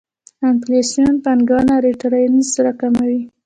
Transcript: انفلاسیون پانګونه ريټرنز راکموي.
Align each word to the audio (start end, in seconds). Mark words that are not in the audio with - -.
انفلاسیون 0.49 1.15
پانګونه 1.23 1.73
ريټرنز 1.85 2.47
راکموي. 2.65 3.19